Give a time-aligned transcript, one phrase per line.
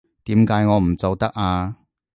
[0.23, 1.77] 點解我唔做得啊？